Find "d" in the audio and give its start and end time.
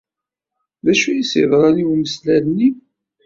0.83-0.85